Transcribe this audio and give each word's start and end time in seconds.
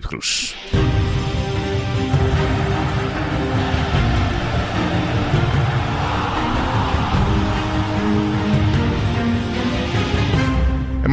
Cruz. 0.00 0.56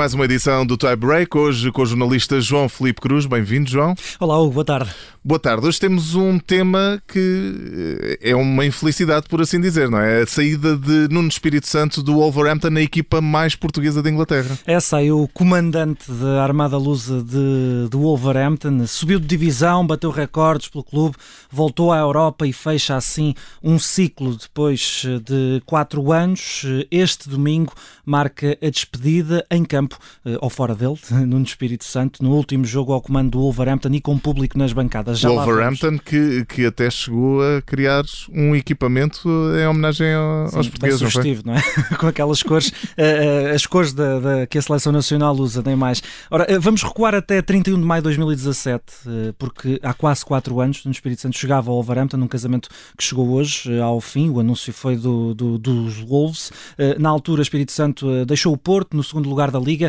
Mais 0.01 0.15
uma 0.15 0.25
edição 0.25 0.65
do 0.65 0.75
Tie 0.75 0.95
Break, 0.95 1.37
hoje 1.37 1.71
com 1.71 1.83
o 1.83 1.85
jornalista 1.85 2.41
João 2.41 2.67
Felipe 2.67 2.99
Cruz. 2.99 3.27
Bem-vindo, 3.27 3.69
João. 3.69 3.93
Olá, 4.19 4.39
Hugo, 4.39 4.53
boa 4.53 4.65
tarde. 4.65 4.89
Boa 5.23 5.39
tarde. 5.39 5.67
Hoje 5.67 5.79
temos 5.79 6.15
um 6.15 6.39
tema 6.39 6.99
que 7.07 8.17
eh, 8.23 8.31
é 8.31 8.35
uma 8.35 8.65
infelicidade, 8.65 9.27
por 9.29 9.39
assim 9.39 9.61
dizer, 9.61 9.87
não 9.87 9.99
é? 9.99 10.23
A 10.23 10.25
saída 10.25 10.75
de 10.75 11.07
Nuno 11.13 11.27
Espírito 11.27 11.67
Santo 11.67 12.01
do 12.01 12.15
Wolverhampton 12.15 12.71
na 12.71 12.81
equipa 12.81 13.21
mais 13.21 13.53
portuguesa 13.53 14.01
da 14.01 14.09
Inglaterra. 14.09 14.57
Essa 14.65 14.97
aí, 14.97 15.11
o 15.11 15.27
comandante 15.27 16.11
da 16.11 16.41
Armada 16.41 16.75
Lusa 16.75 17.21
de, 17.21 17.87
do 17.91 17.99
Wolverhampton, 17.99 18.87
subiu 18.87 19.19
de 19.19 19.27
divisão, 19.27 19.85
bateu 19.85 20.09
recordes 20.09 20.69
pelo 20.69 20.83
clube, 20.83 21.15
voltou 21.51 21.93
à 21.93 21.99
Europa 21.99 22.47
e 22.47 22.51
fecha 22.51 22.95
assim 22.95 23.35
um 23.61 23.77
ciclo 23.77 24.35
depois 24.35 25.03
de 25.23 25.61
quatro 25.67 26.11
anos. 26.11 26.65
Este 26.89 27.29
domingo 27.29 27.73
marca 28.03 28.57
a 28.59 28.69
despedida 28.71 29.45
em 29.51 29.63
campo, 29.63 29.90
eh, 30.25 30.37
ou 30.41 30.49
fora 30.49 30.75
dele, 30.75 30.95
Nuno 31.25 31.43
Espírito 31.43 31.85
Santo, 31.85 32.23
no 32.23 32.31
último 32.31 32.65
jogo 32.65 32.93
ao 32.93 33.01
comando 33.01 33.31
do 33.31 33.39
Wolverhampton 33.39 33.89
e 33.93 34.01
com 34.01 34.17
público 34.17 34.57
nas 34.57 34.73
bancadas. 34.73 35.19
Já 35.19 35.29
Wolverhampton 35.29 35.97
que, 35.97 36.45
que 36.45 36.65
até 36.65 36.89
chegou 36.89 37.41
a 37.41 37.61
criar 37.61 38.03
um 38.31 38.55
equipamento 38.55 39.29
em 39.57 39.67
homenagem 39.67 40.07
Sim, 40.07 40.57
aos 40.57 40.67
portugueses. 40.67 41.01
Bem 41.01 41.09
sugestivo, 41.09 41.43
não, 41.45 41.55
é? 41.55 41.61
Com 41.97 42.07
aquelas 42.07 42.43
cores, 42.43 42.69
uh, 42.69 43.53
as 43.55 43.65
cores 43.65 43.93
da, 43.93 44.19
da, 44.19 44.47
que 44.47 44.57
a 44.57 44.61
seleção 44.61 44.91
nacional 44.91 45.35
usa, 45.35 45.63
nem 45.65 45.75
mais. 45.75 46.01
Ora, 46.29 46.59
vamos 46.59 46.83
recuar 46.83 47.15
até 47.15 47.41
31 47.41 47.79
de 47.79 47.85
maio 47.85 48.01
de 48.01 48.05
2017, 48.05 48.83
uh, 49.05 49.33
porque 49.37 49.79
há 49.81 49.93
quase 49.93 50.25
4 50.25 50.59
anos, 50.59 50.85
no 50.85 50.91
Espírito 50.91 51.21
Santo 51.21 51.37
chegava 51.37 51.69
ao 51.69 51.75
Wolverhampton, 51.75 52.17
num 52.17 52.27
casamento 52.27 52.69
que 52.97 53.03
chegou 53.03 53.29
hoje 53.31 53.79
ao 53.79 53.99
fim. 54.01 54.29
O 54.29 54.39
anúncio 54.39 54.73
foi 54.73 54.95
do, 54.95 55.33
do 55.33 55.57
dos 55.57 55.99
Wolves. 55.99 56.51
na 56.99 57.09
altura, 57.09 57.39
o 57.39 57.43
Espírito 57.43 57.71
Santo 57.71 58.25
deixou 58.25 58.53
o 58.53 58.57
Porto 58.57 58.95
no 58.95 59.03
segundo 59.03 59.29
lugar 59.29 59.51
da 59.51 59.59
Liga 59.59 59.80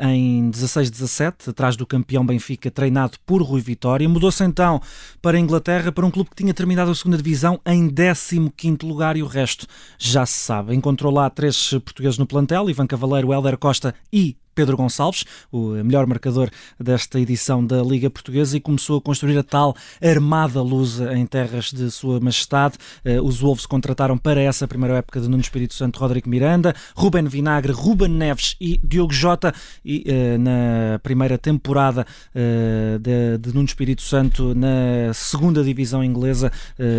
em 0.00 0.50
16-17, 0.50 1.50
atrás 1.50 1.76
do 1.76 1.86
campeão 1.86 2.24
Benfica, 2.24 2.70
treinado 2.70 3.18
por 3.26 3.42
Rui 3.42 3.60
Vitória. 3.60 4.08
Mudou-se 4.08 4.42
então 4.42 4.80
para 5.20 5.36
a 5.36 5.40
Inglaterra, 5.40 5.92
para 5.92 6.06
um 6.06 6.10
clube 6.10 6.30
que 6.30 6.36
tinha 6.36 6.54
terminado 6.54 6.90
a 6.90 6.94
segunda 6.94 7.16
divisão 7.16 7.60
em 7.66 7.88
15º 7.88 8.86
lugar 8.86 9.16
e 9.16 9.22
o 9.22 9.26
resto 9.26 9.66
já 9.98 10.24
se 10.24 10.38
sabe. 10.38 10.74
Encontrou 10.74 11.12
lá 11.12 11.28
três 11.28 11.70
portugueses 11.70 12.18
no 12.18 12.26
plantel, 12.26 12.70
Ivan 12.70 12.86
Cavaleiro, 12.86 13.32
Helder 13.32 13.58
Costa 13.58 13.94
e 14.12 14.36
Pedro 14.56 14.74
Gonçalves, 14.74 15.24
o 15.52 15.72
melhor 15.84 16.06
marcador 16.06 16.48
desta 16.80 17.20
edição 17.20 17.64
da 17.64 17.82
Liga 17.82 18.08
Portuguesa, 18.08 18.56
e 18.56 18.60
começou 18.60 18.96
a 18.96 19.02
construir 19.02 19.36
a 19.36 19.42
tal 19.42 19.76
armada 20.02 20.62
lusa 20.62 21.14
em 21.14 21.26
terras 21.26 21.70
de 21.70 21.90
Sua 21.90 22.18
Majestade. 22.18 22.78
Eh, 23.04 23.20
os 23.20 23.38
Wolves 23.38 23.66
contrataram 23.66 24.16
para 24.16 24.40
essa 24.40 24.66
primeira 24.66 24.96
época 24.96 25.20
de 25.20 25.28
Nuno 25.28 25.42
Espírito 25.42 25.74
Santo 25.74 26.00
Rodrigo 26.00 26.28
Miranda, 26.28 26.74
Ruben 26.94 27.26
Vinagre, 27.26 27.70
Ruben 27.70 28.08
Neves 28.08 28.56
e 28.58 28.80
Diogo 28.82 29.12
Jota. 29.12 29.54
E 29.84 30.04
uh, 30.06 30.38
na 30.38 30.98
primeira 31.02 31.36
temporada 31.36 32.06
uh, 32.34 32.98
de, 32.98 33.52
Nuno 33.52 33.66
Espírito 33.66 34.00
Santo 34.00 34.54
na 34.54 35.12
segunda 35.12 35.62
divisão 35.62 36.02
inglesa, 36.02 36.50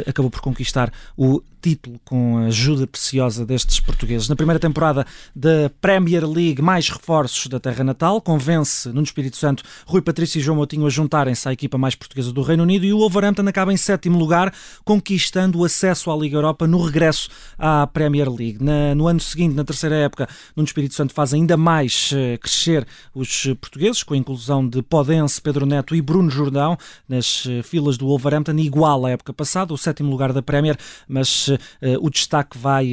acabou 0.06 0.30
por 0.30 0.42
conquistar 0.42 0.92
o 1.16 1.42
título 1.62 2.00
com 2.06 2.38
a 2.38 2.46
ajuda 2.46 2.88
preciosa 2.88 3.46
destes 3.46 3.80
portugueses. 3.80 4.30
Na 4.30 4.36
primeira 4.36 4.60
temporada 4.60 5.06
da 5.36 5.70
Premier 5.82 6.26
League, 6.28 6.62
mais 6.62 6.90
reforços 6.90 7.47
da 7.50 7.60
terra 7.60 7.84
natal, 7.84 8.22
convence 8.22 8.90
no 8.90 9.02
Espírito 9.02 9.38
Santo 9.38 9.64
Rui 9.86 10.02
Patrício 10.02 10.40
e 10.40 10.42
João 10.42 10.58
Moutinho 10.58 10.86
a 10.86 10.90
juntarem-se 10.90 11.48
à 11.48 11.54
equipa 11.54 11.78
mais 11.78 11.96
portuguesa 11.96 12.32
do 12.32 12.42
Reino 12.42 12.64
Unido 12.64 12.86
e 12.86 12.94
o 12.94 13.00
Wolverhampton 13.00 13.48
acaba 13.48 13.72
em 13.74 13.78
sétimo 13.78 14.18
lugar, 14.18 14.54
conquistando 14.84 15.60
o 15.60 15.66
acesso 15.66 16.12
à 16.12 16.18
Liga 16.18 16.38
Europa 16.38 16.68
no 16.68 16.82
regresso 16.82 17.30
à 17.58 17.88
Premier 17.88 18.30
League. 18.30 18.64
Na, 18.64 18.94
no 18.96 19.08
ano 19.08 19.20
seguinte, 19.20 19.56
na 19.56 19.64
terceira 19.64 19.96
época, 19.96 20.28
no 20.56 20.64
Espírito 20.64 20.94
Santo 20.94 21.14
faz 21.14 21.34
ainda 21.34 21.56
mais 21.56 22.12
uh, 22.12 22.40
crescer 22.40 22.86
os 23.14 23.46
portugueses, 23.62 24.04
com 24.04 24.14
a 24.14 24.18
inclusão 24.18 24.68
de 24.68 24.82
Podense, 24.82 25.42
Pedro 25.42 25.66
Neto 25.66 25.96
e 25.96 26.02
Bruno 26.02 26.30
Jordão 26.30 26.78
nas 27.08 27.46
uh, 27.46 27.64
filas 27.64 27.98
do 27.98 28.08
Wolverhampton, 28.08 28.58
igual 28.58 29.06
à 29.06 29.12
época 29.12 29.34
passada, 29.34 29.74
o 29.74 29.78
sétimo 29.78 30.10
lugar 30.10 30.34
da 30.34 30.42
Premier, 30.42 30.78
mas 31.08 31.48
uh, 31.48 31.58
o 32.02 32.10
destaque 32.10 32.58
vai 32.58 32.88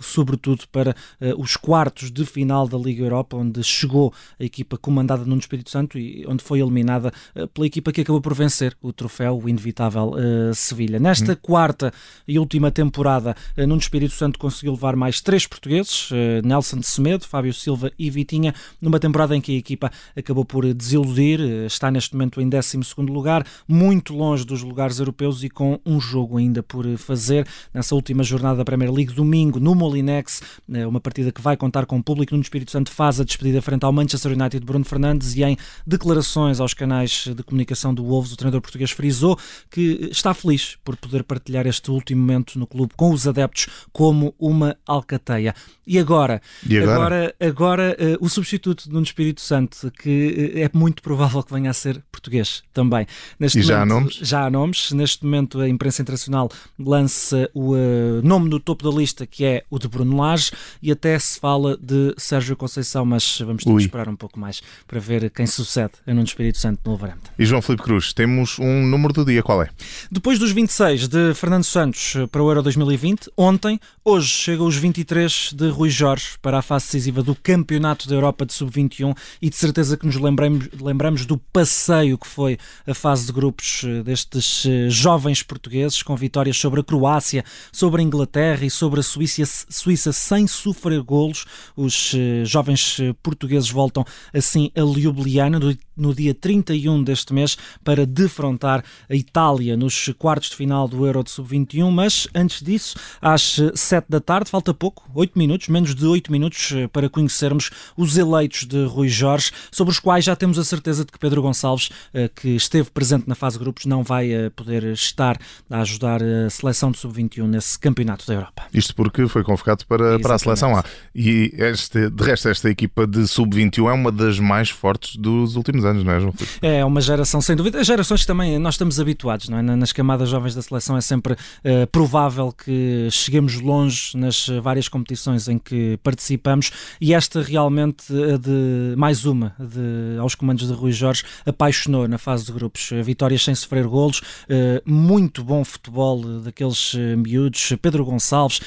sobretudo 0.00 0.64
para 0.70 0.94
os 1.38 1.56
quartos 1.56 2.10
de 2.10 2.24
final 2.24 2.66
da 2.66 2.76
Liga 2.76 3.04
Europa, 3.04 3.36
onde 3.36 3.60
chegou 3.72 4.12
a 4.38 4.44
equipa 4.44 4.76
comandada 4.76 5.24
no 5.24 5.36
Espírito 5.36 5.70
Santo 5.70 5.98
e 5.98 6.24
onde 6.26 6.42
foi 6.42 6.60
eliminada 6.60 7.12
eh, 7.34 7.46
pela 7.46 7.66
equipa 7.66 7.92
que 7.92 8.00
acabou 8.00 8.20
por 8.20 8.34
vencer 8.34 8.76
o 8.80 8.92
troféu, 8.92 9.40
o 9.42 9.48
inevitável 9.48 10.10
uh, 10.10 10.54
Sevilha. 10.54 10.98
Nesta 10.98 11.32
hum. 11.32 11.36
quarta 11.40 11.92
e 12.26 12.38
última 12.38 12.70
temporada, 12.70 13.36
uh, 13.56 13.60
Nuno 13.66 13.80
Espírito 13.80 14.14
Santo 14.14 14.38
conseguiu 14.38 14.72
levar 14.72 14.96
mais 14.96 15.20
três 15.20 15.46
portugueses, 15.46 16.10
uh, 16.10 16.14
Nelson 16.44 16.78
de 16.78 16.86
Semedo, 16.86 17.26
Fábio 17.26 17.52
Silva 17.54 17.90
e 17.98 18.10
Vitinha, 18.10 18.54
numa 18.80 18.98
temporada 19.00 19.36
em 19.36 19.40
que 19.40 19.54
a 19.54 19.58
equipa 19.58 19.90
acabou 20.16 20.44
por 20.44 20.72
desiludir, 20.74 21.40
está 21.66 21.90
neste 21.90 22.14
momento 22.14 22.40
em 22.40 22.48
12 22.48 22.78
lugar, 23.08 23.46
muito 23.66 24.14
longe 24.14 24.44
dos 24.44 24.62
lugares 24.62 24.98
europeus 24.98 25.42
e 25.42 25.48
com 25.48 25.80
um 25.84 26.00
jogo 26.00 26.36
ainda 26.36 26.62
por 26.62 26.86
fazer. 26.98 27.46
Nessa 27.72 27.94
última 27.94 28.22
jornada 28.22 28.58
da 28.58 28.64
Premier 28.64 28.92
League, 28.92 29.12
domingo, 29.12 29.58
no 29.58 29.74
Molinex, 29.74 30.42
uma 30.88 31.00
partida 31.00 31.32
que 31.32 31.40
vai 31.40 31.56
contar 31.56 31.86
com 31.86 31.98
o 31.98 32.02
público, 32.02 32.34
Nuno 32.34 32.42
Espírito 32.42 32.70
Santo 32.70 32.90
faz 32.90 33.20
a 33.20 33.24
despedida 33.24 33.61
frente 33.62 33.84
ao 33.84 33.92
Manchester 33.92 34.32
United 34.32 34.60
de 34.60 34.66
Bruno 34.66 34.84
Fernandes 34.84 35.34
e 35.34 35.42
em 35.42 35.56
declarações 35.86 36.60
aos 36.60 36.74
canais 36.74 37.28
de 37.34 37.42
comunicação 37.42 37.94
do 37.94 38.04
Wolves, 38.04 38.32
o 38.32 38.36
treinador 38.36 38.60
português 38.60 38.90
frisou 38.90 39.38
que 39.70 40.08
está 40.10 40.34
feliz 40.34 40.76
por 40.84 40.96
poder 40.96 41.22
partilhar 41.24 41.66
este 41.66 41.90
último 41.90 42.20
momento 42.20 42.58
no 42.58 42.66
clube 42.66 42.92
com 42.96 43.10
os 43.12 43.26
adeptos 43.26 43.66
como 43.92 44.34
uma 44.38 44.76
alcateia. 44.86 45.54
E 45.86 45.98
agora? 45.98 46.40
E 46.68 46.78
agora? 46.78 46.94
Agora, 46.94 47.34
agora 47.40 47.96
uh, 47.98 48.24
o 48.24 48.28
substituto 48.28 48.84
de 48.84 48.92
Nuno 48.92 49.04
Espírito 49.04 49.40
Santo, 49.40 49.90
que 49.90 50.52
uh, 50.54 50.58
é 50.58 50.70
muito 50.72 51.02
provável 51.02 51.42
que 51.42 51.52
venha 51.52 51.70
a 51.70 51.74
ser 51.74 52.02
português 52.10 52.62
também. 52.72 53.06
Neste 53.38 53.58
e 53.58 53.62
momento, 53.62 53.68
já 53.68 53.82
há 53.82 53.86
nomes? 53.86 54.14
Já 54.14 54.44
há 54.44 54.50
nomes. 54.50 54.92
Neste 54.92 55.24
momento 55.24 55.60
a 55.60 55.68
imprensa 55.68 56.02
internacional 56.02 56.50
lança 56.78 57.50
o 57.52 57.74
uh, 57.74 58.22
nome 58.22 58.48
no 58.48 58.60
topo 58.60 58.88
da 58.88 58.96
lista, 58.96 59.26
que 59.26 59.44
é 59.44 59.64
o 59.68 59.78
de 59.78 59.88
Bruno 59.88 60.16
Lage, 60.16 60.52
e 60.80 60.92
até 60.92 61.18
se 61.18 61.38
fala 61.38 61.76
de 61.76 62.14
Sérgio 62.16 62.56
Conceição, 62.56 63.04
mas 63.04 63.40
vamos 63.44 63.64
ter 63.64 63.70
Ui. 63.70 63.78
que 63.78 63.84
esperar 63.86 64.08
um 64.08 64.16
pouco 64.16 64.38
mais 64.38 64.62
para 64.86 65.00
ver 65.00 65.30
quem 65.30 65.46
sucede 65.46 65.92
a 66.06 66.12
Nuno 66.12 66.24
Espírito 66.24 66.58
Santo 66.58 66.80
no 66.84 66.92
Wolverhampton. 66.92 67.30
E 67.38 67.44
João 67.44 67.62
Felipe 67.62 67.82
Cruz, 67.82 68.12
temos 68.12 68.58
um 68.58 68.86
número 68.86 69.12
do 69.12 69.24
dia, 69.24 69.42
qual 69.42 69.62
é? 69.62 69.68
Depois 70.10 70.38
dos 70.38 70.52
26 70.52 71.08
de 71.08 71.34
Fernando 71.34 71.64
Santos 71.64 72.14
para 72.30 72.42
o 72.42 72.48
Euro 72.48 72.62
2020, 72.62 73.30
ontem, 73.36 73.78
hoje 74.04 74.28
chega 74.28 74.62
os 74.62 74.76
23 74.76 75.52
de 75.54 75.68
Rui 75.68 75.90
Jorge 75.90 76.38
para 76.40 76.58
a 76.58 76.62
fase 76.62 76.86
decisiva 76.86 77.22
do 77.22 77.34
Campeonato 77.34 78.08
da 78.08 78.14
Europa 78.14 78.46
de 78.46 78.52
Sub-21 78.52 79.16
e 79.40 79.48
de 79.48 79.56
certeza 79.56 79.96
que 79.96 80.06
nos 80.06 80.16
lembramos, 80.16 80.68
lembramos 80.80 81.26
do 81.26 81.36
passeio 81.36 82.18
que 82.18 82.26
foi 82.26 82.58
a 82.86 82.94
fase 82.94 83.26
de 83.26 83.32
grupos 83.32 83.82
eh, 83.84 84.02
destes 84.02 84.66
eh, 84.66 84.88
jovens 84.88 85.42
portugueses 85.42 86.02
com 86.02 86.14
vitórias 86.16 86.56
sobre 86.56 86.80
a 86.80 86.84
Croácia, 86.84 87.44
sobre 87.70 88.00
a 88.00 88.04
Inglaterra 88.04 88.64
e 88.64 88.70
sobre 88.70 89.00
a 89.00 89.02
Suíça, 89.02 89.42
Suíça 89.68 90.12
sem 90.12 90.46
sofrer 90.46 91.02
golos. 91.02 91.44
Os 91.76 92.14
eh, 92.14 92.44
jovens 92.44 92.98
portugueses 93.22 93.31
voltam 93.70 94.04
assim 94.32 94.70
a 94.76 94.80
Ljubljana 94.80 95.58
no 95.96 96.14
dia 96.14 96.34
31 96.34 97.02
deste 97.02 97.32
mês 97.32 97.56
para 97.84 98.06
defrontar 98.06 98.84
a 99.08 99.14
Itália 99.14 99.76
nos 99.76 100.10
quartos 100.18 100.50
de 100.50 100.56
final 100.56 100.88
do 100.88 101.06
Euro 101.06 101.22
de 101.22 101.30
Sub-21, 101.30 101.90
mas 101.90 102.26
antes 102.34 102.62
disso, 102.62 102.96
às 103.20 103.60
7 103.74 104.06
da 104.08 104.20
tarde, 104.20 104.50
falta 104.50 104.72
pouco, 104.72 105.08
8 105.14 105.38
minutos, 105.38 105.68
menos 105.68 105.94
de 105.94 106.06
8 106.06 106.30
minutos 106.30 106.72
eh, 106.72 106.88
para 106.88 107.08
conhecermos 107.08 107.70
os 107.96 108.16
eleitos 108.16 108.64
de 108.64 108.84
Rui 108.84 109.08
Jorge, 109.08 109.52
sobre 109.70 109.92
os 109.92 109.98
quais 109.98 110.24
já 110.24 110.34
temos 110.34 110.58
a 110.58 110.64
certeza 110.64 111.04
de 111.04 111.12
que 111.12 111.18
Pedro 111.18 111.42
Gonçalves, 111.42 111.90
eh, 112.14 112.28
que 112.34 112.50
esteve 112.50 112.90
presente 112.90 113.28
na 113.28 113.34
fase 113.34 113.58
de 113.58 113.64
grupos, 113.64 113.86
não 113.86 114.02
vai 114.02 114.32
eh, 114.32 114.50
poder 114.50 114.84
estar 114.84 115.38
a 115.70 115.80
ajudar 115.80 116.22
a 116.22 116.50
seleção 116.50 116.90
de 116.90 116.98
Sub-21 116.98 117.46
nesse 117.46 117.78
campeonato 117.78 118.26
da 118.26 118.34
Europa. 118.34 118.64
Isto 118.72 118.94
porque 118.94 119.26
foi 119.28 119.42
convocado 119.42 119.86
para, 119.86 120.18
para 120.18 120.34
a 120.34 120.38
seleção 120.38 120.76
A. 120.76 120.84
E 121.14 121.52
este, 121.56 122.10
de 122.10 122.24
resto, 122.24 122.48
esta 122.48 122.70
equipa 122.70 123.06
de 123.06 123.26
Sub-21 123.26 123.90
é 123.90 123.92
uma 123.92 124.12
das 124.12 124.38
mais 124.38 124.70
fortes 124.70 125.16
dos 125.16 125.56
últimos 125.56 125.81
anos, 125.84 126.04
não 126.04 126.12
é, 126.12 126.20
João? 126.20 126.34
É 126.60 126.84
uma 126.84 127.00
geração, 127.00 127.40
sem 127.40 127.56
dúvida. 127.56 127.80
As 127.80 127.86
gerações 127.86 128.24
também, 128.24 128.58
nós 128.58 128.74
estamos 128.74 129.00
habituados, 129.00 129.48
não 129.48 129.58
é? 129.58 129.62
Nas 129.62 129.92
camadas 129.92 130.28
jovens 130.28 130.54
da 130.54 130.62
seleção 130.62 130.96
é 130.96 131.00
sempre 131.00 131.34
uh, 131.34 131.86
provável 131.90 132.52
que 132.52 133.08
cheguemos 133.10 133.60
longe 133.60 134.16
nas 134.16 134.48
várias 134.62 134.88
competições 134.88 135.48
em 135.48 135.58
que 135.58 135.98
participamos 136.02 136.70
e 137.00 137.14
esta 137.14 137.42
realmente, 137.42 138.04
de 138.08 138.94
mais 138.96 139.24
uma 139.24 139.54
de, 139.58 140.18
aos 140.18 140.34
comandos 140.34 140.66
de 140.66 140.72
Rui 140.72 140.92
Jorge, 140.92 141.24
apaixonou 141.44 142.06
na 142.06 142.18
fase 142.18 142.44
de 142.44 142.52
grupos. 142.52 142.90
Vitórias 143.02 143.44
sem 143.44 143.54
sofrer 143.54 143.86
golos, 143.86 144.18
uh, 144.18 144.82
muito 144.84 145.42
bom 145.42 145.64
futebol 145.64 146.22
daqueles 146.40 146.94
uh, 146.94 146.98
miúdos. 147.16 147.72
Pedro 147.80 148.04
Gonçalves, 148.04 148.60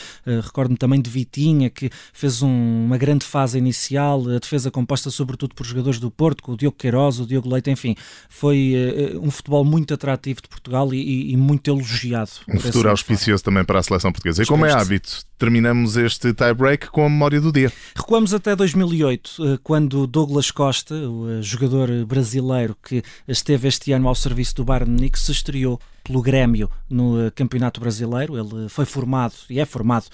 recordo-me 0.44 0.78
também 0.78 1.02
de 1.02 1.10
Vitinha, 1.10 1.70
que 1.70 1.90
fez 2.14 2.42
um, 2.42 2.86
uma 2.86 2.98
grande 2.98 3.26
fase 3.26 3.58
inicial, 3.58 4.22
a 4.30 4.40
defesa 4.40 4.72
composta 4.72 5.10
sobretudo 5.10 5.56
por 5.56 5.66
jogadores 5.66 6.00
do 6.00 6.12
Porto, 6.12 6.44
com 6.44 6.54
o 6.54 6.58
Diogo 6.58 6.78
Queiroz 6.78 7.05
Pedrosa, 7.06 7.24
o 7.24 7.26
Diogo 7.26 7.50
Leite, 7.50 7.70
enfim, 7.70 7.96
foi 8.30 8.74
uh, 9.14 9.26
um 9.26 9.32
futebol 9.32 9.64
muito 9.64 9.94
atrativo 9.94 10.42
de 10.42 10.48
Portugal 10.48 10.94
e, 10.94 11.32
e 11.32 11.38
muito 11.38 11.70
elogiado. 11.70 12.32
Um 12.48 12.60
futuro 12.60 12.90
auspicioso 12.90 13.44
também 13.44 13.64
para 13.64 13.80
a 13.80 13.84
seleção 13.84 14.12
portuguesa. 14.12 14.44
E 14.44 14.46
como 14.46 14.66
é 14.66 14.72
hábito, 14.72 15.24
terminamos 15.38 15.98
este 15.98 16.34
tie-break 16.34 16.90
com 16.90 17.06
a 17.06 17.10
memória 17.10 17.42
do 17.42 17.52
dia. 17.52 17.72
Recuamos 17.96 18.34
até 18.34 18.56
2008, 18.56 19.60
quando 19.64 20.08
Douglas 20.08 20.52
Costa, 20.52 20.96
o 20.96 21.42
jogador 21.42 22.06
brasileiro 22.06 22.76
que 22.84 23.04
esteve 23.28 23.68
este 23.68 23.92
ano 23.92 24.08
ao 24.08 24.16
serviço 24.16 24.56
do 24.56 24.66
Bayern 24.66 24.92
Munique, 24.92 25.20
se 25.20 25.32
estreou 25.32 25.80
pelo 26.04 26.22
Grêmio 26.22 26.70
no 26.88 27.32
Campeonato 27.34 27.80
Brasileiro. 27.80 28.38
Ele 28.38 28.70
foi 28.70 28.86
formado 28.86 29.34
e 29.50 29.60
é 29.60 29.66
formado 29.66 30.06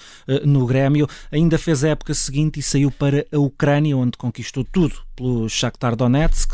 no 0.44 0.64
Grêmio. 0.66 1.06
Ainda 1.30 1.58
fez 1.58 1.84
a 1.84 1.90
época 1.90 2.14
seguinte 2.14 2.60
e 2.60 2.62
saiu 2.62 2.90
para 2.90 3.26
a 3.30 3.38
Ucrânia, 3.38 3.96
onde 3.96 4.16
conquistou 4.16 4.64
tudo 4.64 4.94
pelo 5.14 5.48
Shakhtar 5.48 5.94
Donetsk, 5.94 6.52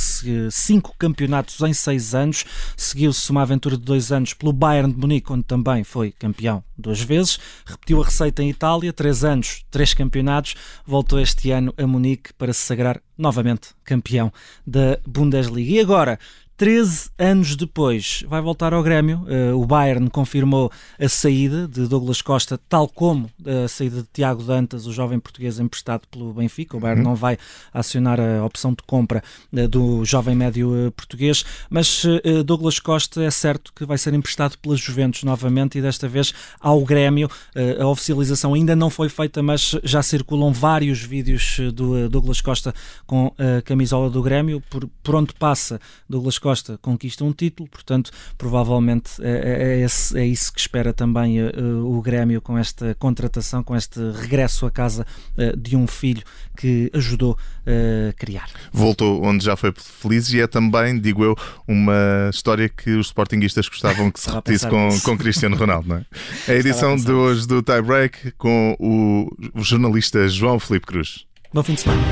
cinco 0.50 0.92
campeonatos 0.98 1.60
em 1.60 1.72
seis 1.72 2.16
anos. 2.16 2.44
Seguiu-se 2.76 3.30
uma 3.30 3.42
aventura 3.42 3.76
de 3.76 3.84
dois 3.84 4.10
anos 4.10 4.34
pelo 4.34 4.52
Bayern 4.52 4.92
de 4.92 4.98
Munique, 4.98 5.32
onde 5.32 5.44
também 5.44 5.84
foi 5.84 6.10
campeão 6.10 6.64
duas 6.78 7.00
vezes. 7.00 7.38
Repetiu 7.66 8.00
a 8.00 8.04
receita 8.04 8.42
em 8.42 8.50
Itália, 8.50 8.92
três 8.92 9.24
anos, 9.24 9.64
três 9.70 9.92
campeonatos. 9.92 10.54
Voltou 10.86 11.18
este 11.20 11.50
ano 11.50 11.74
a 11.76 11.86
Munique 11.86 12.32
para 12.34 12.52
se 12.52 12.60
sagrar 12.60 13.00
novamente 13.16 13.70
campeão 13.84 14.32
da 14.66 14.98
Bundesliga. 15.06 15.72
E 15.72 15.80
agora 15.80 16.18
13 16.58 17.10
anos 17.16 17.54
depois, 17.54 18.24
vai 18.26 18.40
voltar 18.40 18.74
ao 18.74 18.82
Grêmio. 18.82 19.24
Uh, 19.28 19.56
o 19.56 19.64
Bayern 19.64 20.10
confirmou 20.10 20.72
a 20.98 21.08
saída 21.08 21.68
de 21.68 21.86
Douglas 21.86 22.20
Costa, 22.20 22.58
tal 22.68 22.88
como 22.88 23.30
a 23.64 23.68
saída 23.68 24.02
de 24.02 24.08
Tiago 24.12 24.42
Dantas, 24.42 24.84
o 24.84 24.92
jovem 24.92 25.20
português 25.20 25.60
emprestado 25.60 26.02
pelo 26.10 26.32
Benfica. 26.32 26.76
O 26.76 26.80
Bayern 26.80 27.02
uhum. 27.02 27.10
não 27.10 27.14
vai 27.14 27.38
acionar 27.72 28.18
a 28.18 28.44
opção 28.44 28.72
de 28.72 28.82
compra 28.84 29.22
uh, 29.52 29.68
do 29.68 30.04
jovem 30.04 30.34
médio 30.34 30.92
português, 30.96 31.44
mas 31.70 32.04
Douglas 32.44 32.80
Costa 32.80 33.22
é 33.22 33.30
certo 33.30 33.72
que 33.72 33.86
vai 33.86 33.96
ser 33.96 34.12
emprestado 34.12 34.58
pela 34.58 34.74
Juventus 34.74 35.22
novamente 35.22 35.78
e 35.78 35.82
desta 35.82 36.08
vez 36.08 36.34
ao 36.58 36.80
Grêmio. 36.80 37.30
a 37.78 37.86
oficialização 37.86 38.54
ainda 38.54 38.74
não 38.74 38.90
foi 38.90 39.08
feita, 39.08 39.42
mas 39.42 39.76
já 39.84 40.02
circulam 40.02 40.52
vários 40.52 41.00
vídeos 41.02 41.60
do 41.72 42.08
Douglas 42.08 42.40
Costa 42.40 42.74
com 43.06 43.32
a 43.38 43.62
camisola 43.62 44.10
do 44.10 44.22
Grêmio. 44.22 44.60
Por, 44.68 44.88
por 45.02 45.14
onde 45.14 45.32
passa 45.34 45.80
Douglas 46.08 46.38
Costa 46.38 46.47
Costa 46.48 46.78
conquista 46.80 47.22
um 47.24 47.32
título, 47.32 47.68
portanto, 47.68 48.10
provavelmente 48.38 49.20
é, 49.20 49.82
é, 49.82 49.84
é, 49.84 50.18
é 50.18 50.26
isso 50.26 50.50
que 50.50 50.58
espera 50.58 50.94
também 50.94 51.42
uh, 51.42 51.84
o 51.84 52.00
Grêmio 52.00 52.40
com 52.40 52.56
esta 52.56 52.94
contratação, 52.94 53.62
com 53.62 53.76
este 53.76 54.00
regresso 54.12 54.64
à 54.64 54.70
casa 54.70 55.06
uh, 55.36 55.54
de 55.54 55.76
um 55.76 55.86
filho 55.86 56.22
que 56.56 56.90
ajudou 56.94 57.36
a 57.66 58.14
criar. 58.14 58.48
Voltou 58.72 59.22
onde 59.22 59.44
já 59.44 59.56
foi 59.56 59.74
feliz 59.76 60.32
e 60.32 60.40
é 60.40 60.46
também, 60.46 60.98
digo 60.98 61.22
eu, 61.22 61.36
uma 61.66 62.30
história 62.32 62.66
que 62.66 62.92
os 62.92 63.08
sportinguistas 63.08 63.68
gostavam 63.68 64.10
que 64.10 64.18
se 64.18 64.30
repetisse 64.30 64.66
com, 64.66 64.88
com 65.04 65.18
Cristiano 65.18 65.54
Ronaldo, 65.54 65.86
não 65.86 65.96
é? 65.96 66.06
A 66.48 66.54
edição 66.54 66.96
de 66.96 67.12
hoje 67.12 67.46
do 67.46 67.62
Tie 67.62 67.82
Break 67.82 68.32
com 68.38 68.74
o, 68.80 69.28
o 69.54 69.62
jornalista 69.62 70.26
João 70.26 70.58
Felipe 70.58 70.86
Cruz. 70.86 71.26
Bom 71.52 71.62
fim 71.62 71.74
de 71.74 71.82
semana. 71.82 72.02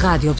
Radio 0.00 0.32